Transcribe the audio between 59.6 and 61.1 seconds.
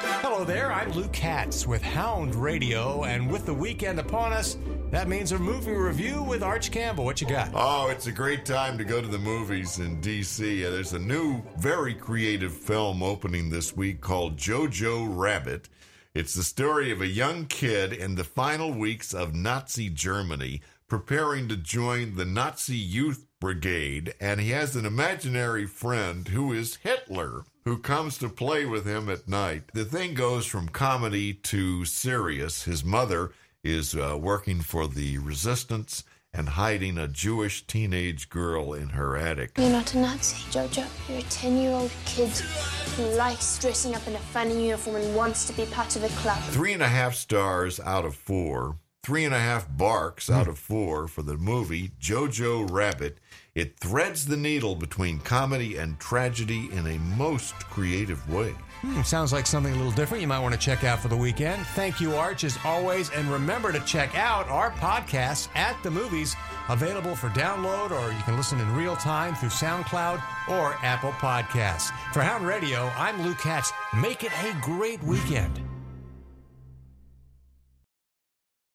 a little different you might want to check out for